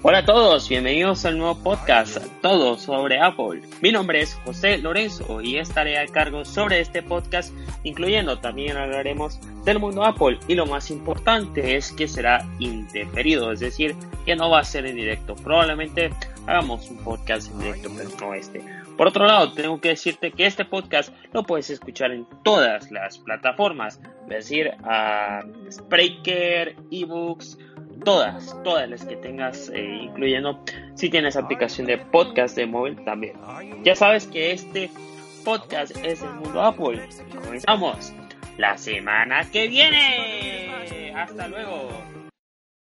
Hola 0.00 0.18
a 0.18 0.24
todos, 0.24 0.68
bienvenidos 0.68 1.24
al 1.24 1.38
nuevo 1.38 1.58
podcast, 1.60 2.18
todo 2.40 2.78
sobre 2.78 3.18
Apple. 3.18 3.62
Mi 3.82 3.90
nombre 3.90 4.20
es 4.20 4.36
José 4.44 4.78
Lorenzo 4.78 5.40
y 5.40 5.56
estaré 5.58 5.98
a 5.98 6.06
cargo 6.06 6.44
sobre 6.44 6.78
este 6.78 7.02
podcast, 7.02 7.52
incluyendo 7.82 8.38
también 8.38 8.76
hablaremos 8.76 9.40
del 9.64 9.80
mundo 9.80 10.04
Apple 10.04 10.38
y 10.46 10.54
lo 10.54 10.66
más 10.66 10.92
importante 10.92 11.74
es 11.74 11.90
que 11.90 12.06
será 12.06 12.48
indeferido, 12.60 13.50
es 13.50 13.58
decir, 13.58 13.96
que 14.24 14.36
no 14.36 14.48
va 14.50 14.60
a 14.60 14.64
ser 14.64 14.86
en 14.86 14.94
directo. 14.94 15.34
Probablemente 15.34 16.10
hagamos 16.46 16.88
un 16.90 16.98
podcast 16.98 17.50
en 17.50 17.58
directo, 17.58 17.90
pero 17.96 18.10
no 18.20 18.34
este. 18.34 18.62
Por 18.96 19.08
otro 19.08 19.26
lado, 19.26 19.52
tengo 19.52 19.80
que 19.80 19.90
decirte 19.90 20.30
que 20.30 20.46
este 20.46 20.64
podcast 20.64 21.12
lo 21.32 21.42
puedes 21.42 21.70
escuchar 21.70 22.12
en 22.12 22.24
todas 22.44 22.90
las 22.92 23.18
plataformas, 23.18 24.00
es 24.22 24.28
decir, 24.28 24.70
a 24.84 25.42
Spreaker, 25.70 26.76
eBooks, 26.90 27.58
todas, 28.04 28.56
todas 28.64 28.88
las 28.88 29.04
que 29.04 29.16
tengas, 29.16 29.70
eh, 29.74 30.00
incluyendo 30.02 30.62
si 30.94 31.10
tienes 31.10 31.36
aplicación 31.36 31.86
de 31.86 31.98
podcast 31.98 32.56
de 32.56 32.66
móvil 32.66 33.02
también. 33.04 33.34
Ya 33.84 33.94
sabes 33.94 34.26
que 34.26 34.52
este 34.52 34.90
podcast 35.44 35.96
es 36.04 36.22
el 36.22 36.34
mundo 36.34 36.62
Apple. 36.62 37.08
Comenzamos 37.44 38.12
la 38.56 38.76
semana 38.76 39.44
que 39.50 39.68
viene. 39.68 41.12
Hasta 41.14 41.48
luego. 41.48 41.88